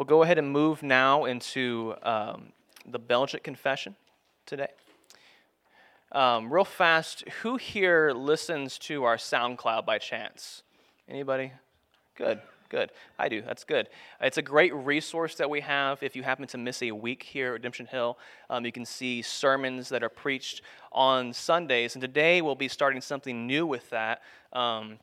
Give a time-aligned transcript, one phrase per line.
[0.00, 2.54] We'll go ahead and move now into um,
[2.86, 3.94] the Belgic Confession
[4.46, 4.70] today.
[6.10, 10.62] Um, real fast, who here listens to our SoundCloud by chance?
[11.06, 11.52] Anybody?
[12.14, 12.40] Good,
[12.70, 12.92] good.
[13.18, 13.42] I do.
[13.42, 13.90] That's good.
[14.22, 16.02] It's a great resource that we have.
[16.02, 18.16] If you happen to miss a week here at Redemption Hill,
[18.48, 20.62] um, you can see sermons that are preached
[20.92, 21.94] on Sundays.
[21.94, 24.22] And today we'll be starting something new with that.
[24.54, 24.98] Um,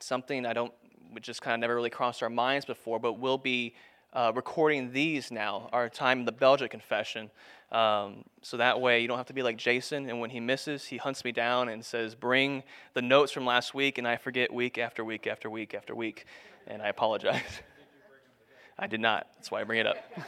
[0.00, 0.72] something I don't,
[1.12, 3.74] which just kind of never really crossed our minds before, but we'll be
[4.12, 7.30] uh, recording these now, our time in the Belgic confession.
[7.70, 10.84] Um, so that way you don't have to be like Jason, and when he misses,
[10.84, 14.52] he hunts me down and says, Bring the notes from last week, and I forget
[14.52, 16.26] week after week after week after week.
[16.66, 17.40] And I apologize.
[18.78, 19.26] I did not.
[19.36, 19.96] That's why I bring it up.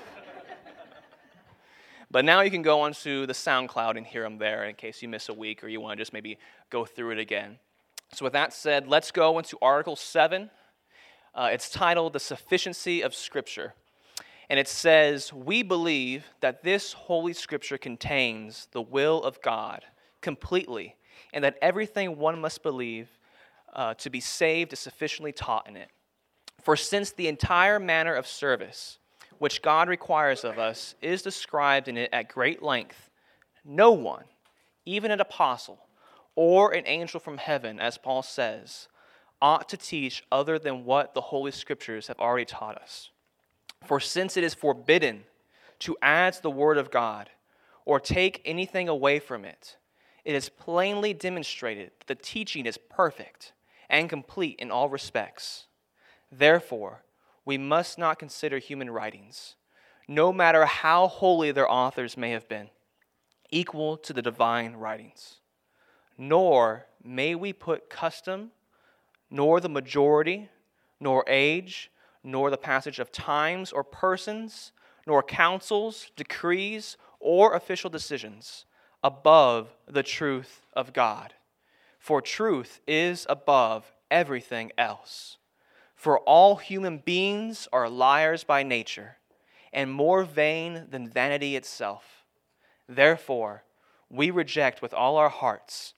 [2.10, 5.08] but now you can go onto the SoundCloud and hear them there in case you
[5.08, 6.38] miss a week or you want to just maybe
[6.70, 7.58] go through it again.
[8.12, 10.50] So, with that said, let's go into Article 7.
[11.34, 13.74] Uh, it's titled The Sufficiency of Scripture.
[14.50, 19.84] And it says, We believe that this Holy Scripture contains the will of God
[20.20, 20.96] completely,
[21.32, 23.08] and that everything one must believe
[23.74, 25.88] uh, to be saved is sufficiently taught in it.
[26.62, 28.98] For since the entire manner of service
[29.38, 33.10] which God requires of us is described in it at great length,
[33.64, 34.24] no one,
[34.86, 35.80] even an apostle
[36.36, 38.88] or an angel from heaven, as Paul says,
[39.42, 43.10] ought to teach other than what the Holy Scriptures have already taught us.
[43.84, 45.24] For since it is forbidden
[45.80, 47.30] to add to the Word of God
[47.84, 49.76] or take anything away from it,
[50.24, 53.52] it is plainly demonstrated that the teaching is perfect
[53.90, 55.66] and complete in all respects.
[56.32, 57.02] Therefore,
[57.44, 59.56] we must not consider human writings,
[60.08, 62.70] no matter how holy their authors may have been,
[63.50, 65.40] equal to the divine writings.
[66.16, 68.50] Nor may we put custom,
[69.30, 70.48] nor the majority,
[71.00, 71.90] nor age,
[72.24, 74.72] nor the passage of times or persons,
[75.06, 78.64] nor councils, decrees, or official decisions
[79.02, 81.34] above the truth of God.
[81.98, 85.36] For truth is above everything else.
[85.94, 89.18] For all human beings are liars by nature,
[89.72, 92.24] and more vain than vanity itself.
[92.88, 93.64] Therefore,
[94.10, 95.94] we reject with all our hearts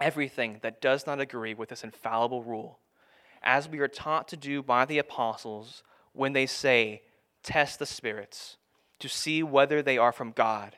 [0.00, 2.78] everything that does not agree with this infallible rule
[3.42, 5.82] as we are taught to do by the apostles
[6.12, 7.02] when they say,
[7.42, 8.56] Test the spirits
[8.98, 10.76] to see whether they are from God,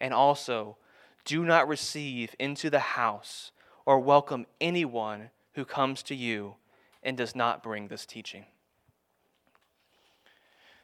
[0.00, 0.76] and also,
[1.24, 3.52] do not receive into the house
[3.86, 6.56] or welcome anyone who comes to you
[7.02, 8.46] and does not bring this teaching.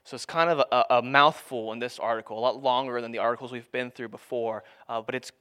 [0.05, 3.19] So it's kind of a, a, mouthful in this article, a lot longer than the
[3.19, 5.33] articles we've been through before, uh, but it's,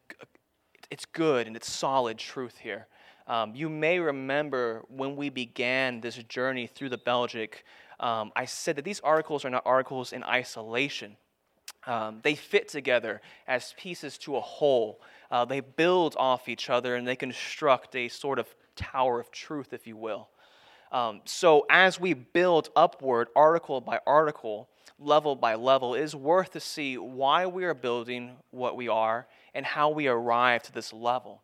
[0.90, 2.88] it's good and it's solid truth here.
[3.28, 7.66] Um, you may remember when we began this journey through the Belgic,
[8.00, 11.18] um, I said that these articles are not articles in isolation.
[11.88, 15.02] Um, they fit together as pieces to a whole.
[15.32, 19.74] Uh, they build off each other and they construct a sort of tower of truth,
[19.74, 20.30] if you will.
[20.92, 24.70] Um, so, as we build upward, article by article,
[25.00, 29.28] level by level, it is worth to see why we are building what we are
[29.54, 31.42] and how we arrive to this level.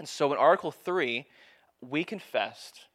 [0.00, 1.26] And so in Article 3,
[1.82, 2.86] we confessed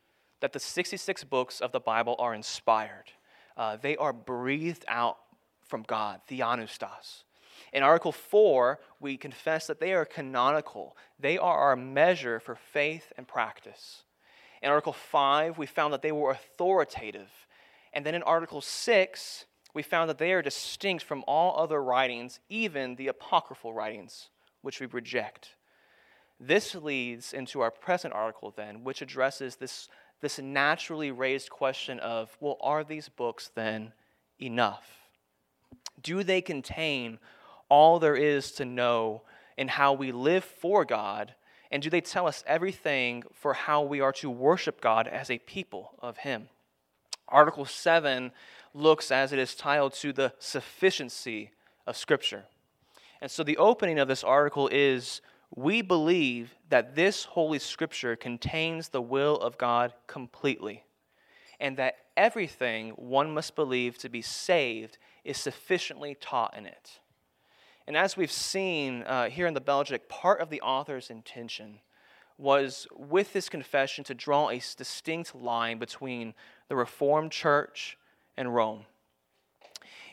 [0.42, 3.12] that the 66 books of the Bible are inspired.
[3.56, 5.20] Uh, they are breathed out
[5.68, 7.26] from God, theopneustos.
[7.72, 10.98] In Article 4, we confess that they are canonical.
[11.20, 14.02] They are our measure for faith and practice.
[14.64, 17.30] In Article 5, we found that they were authoritative.
[17.94, 19.46] And then in Article 6,
[19.76, 24.30] we found that they are distinct from all other writings, even the apocryphal writings,
[24.64, 25.56] which we reject.
[26.40, 29.88] This leads into our present article, then, which addresses this,
[30.22, 33.94] this naturally raised question of well, are these books then
[34.40, 35.08] enough?
[36.02, 37.20] Do they contain
[37.70, 39.24] all there is to know
[39.58, 41.34] in how we live for God?
[41.72, 45.40] And do they tell us everything for how we are to worship God as a
[45.40, 46.50] people of Him?
[47.28, 48.32] Article 7
[48.74, 51.52] looks, as it is titled, to the sufficiency
[51.88, 52.44] of Scripture.
[53.22, 55.22] And so the opening of this article is
[55.56, 60.84] we believe that this Holy Scripture contains the will of God completely,
[61.60, 67.00] and that everything one must believe to be saved is sufficiently taught in it.
[67.88, 71.80] And as we've seen uh, here in the Belgic, part of the author's intention
[72.38, 76.34] was with this confession to draw a distinct line between
[76.68, 77.98] the Reformed Church
[78.36, 78.86] and Rome.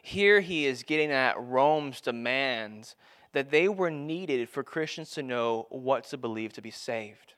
[0.03, 2.95] Here he is getting at Rome's demands
[3.33, 7.35] that they were needed for Christians to know what to believe to be saved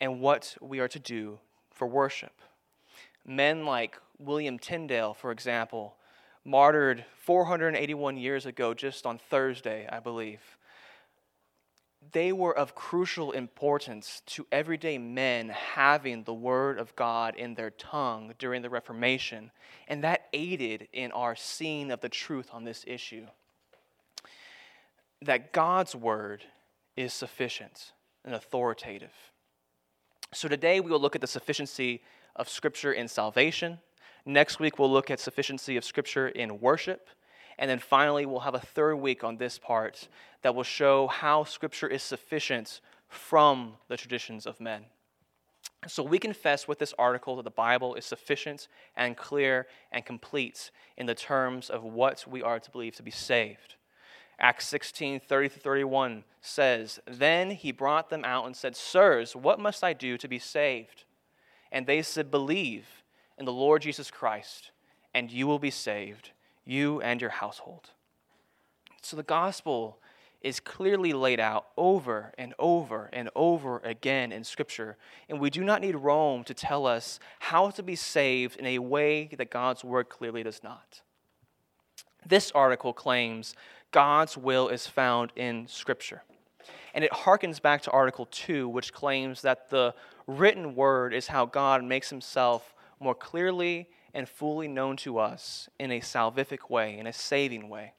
[0.00, 1.38] and what we are to do
[1.72, 2.40] for worship.
[3.26, 5.96] Men like William Tyndale, for example,
[6.44, 10.40] martyred 481 years ago, just on Thursday, I believe.
[12.12, 17.70] They were of crucial importance to everyday men having the Word of God in their
[17.70, 19.50] tongue during the Reformation,
[19.88, 23.26] and that aided in our seeing of the truth on this issue.
[25.22, 26.44] That God's Word
[26.96, 27.92] is sufficient
[28.24, 29.12] and authoritative.
[30.32, 32.02] So today we will look at the sufficiency
[32.36, 33.78] of Scripture in salvation.
[34.26, 37.08] Next week we'll look at sufficiency of Scripture in worship.
[37.58, 40.08] And then finally, we'll have a third week on this part
[40.42, 44.84] that will show how Scripture is sufficient from the traditions of men.
[45.86, 50.70] So we confess with this article that the Bible is sufficient and clear and complete
[50.96, 53.74] in the terms of what we are to believe to be saved.
[54.40, 59.82] Acts 16, 30 31 says, Then he brought them out and said, Sirs, what must
[59.82, 61.04] I do to be saved?
[61.72, 62.86] And they said, Believe
[63.36, 64.70] in the Lord Jesus Christ,
[65.12, 66.30] and you will be saved,
[66.64, 67.90] you and your household.
[69.02, 69.98] So the gospel
[70.40, 74.96] is clearly laid out over and over and over again in Scripture.
[75.28, 78.78] And we do not need Rome to tell us how to be saved in a
[78.78, 81.02] way that God's word clearly does not.
[82.26, 83.54] This article claims
[83.90, 86.22] God's will is found in Scripture.
[86.94, 89.94] And it harkens back to Article 2, which claims that the
[90.26, 95.92] written word is how God makes himself more clearly and fully known to us in
[95.92, 97.92] a salvific way, in a saving way.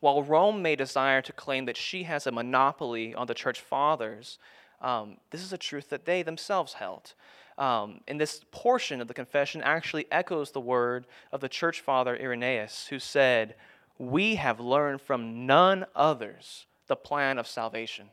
[0.00, 4.38] While Rome may desire to claim that she has a monopoly on the church fathers,
[4.80, 7.14] um, this is a truth that they themselves held.
[7.56, 12.18] Um, and this portion of the confession actually echoes the word of the church father
[12.20, 13.54] Irenaeus, who said,
[13.98, 18.08] We have learned from none others the plan of salvation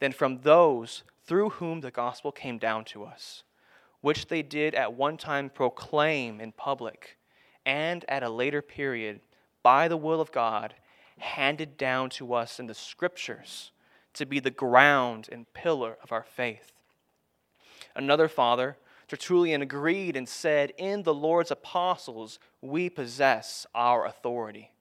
[0.00, 3.44] than from those through whom the gospel came down to us
[4.02, 7.16] which they did at one time proclaim in public,
[7.64, 9.20] and at a later period,
[9.62, 10.74] by the will of God,
[11.18, 13.70] handed down to us in the scriptures
[14.14, 16.72] to be the ground and pillar of our faith.
[17.94, 18.76] Another father,
[19.08, 24.72] Tertullian, agreed and said, In the Lord's apostles we possess our authority.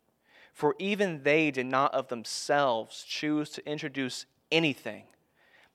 [0.54, 5.04] For even they did not of themselves choose to introduce anything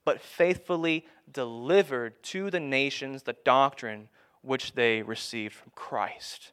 [0.06, 4.08] but faithfully delivered to the nations the doctrine
[4.40, 6.52] which they received from Christ.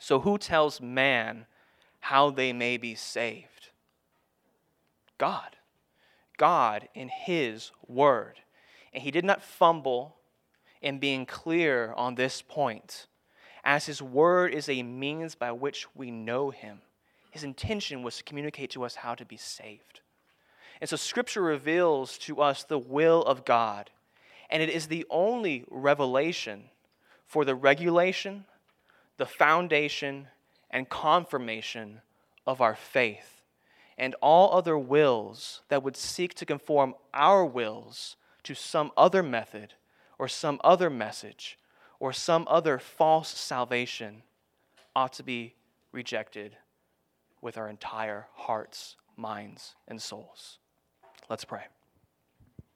[0.00, 1.46] So, who tells man
[2.00, 3.53] how they may be saved?
[5.18, 5.56] God.
[6.36, 8.40] God in His Word.
[8.92, 10.16] And He did not fumble
[10.82, 13.06] in being clear on this point,
[13.64, 16.80] as His Word is a means by which we know Him.
[17.30, 20.00] His intention was to communicate to us how to be saved.
[20.80, 23.90] And so Scripture reveals to us the will of God.
[24.50, 26.64] And it is the only revelation
[27.26, 28.44] for the regulation,
[29.16, 30.28] the foundation,
[30.70, 32.02] and confirmation
[32.46, 33.40] of our faith.
[33.96, 39.74] And all other wills that would seek to conform our wills to some other method
[40.18, 41.58] or some other message
[42.00, 44.22] or some other false salvation
[44.96, 45.54] ought to be
[45.92, 46.56] rejected
[47.40, 50.58] with our entire hearts, minds, and souls.
[51.28, 51.64] Let's pray.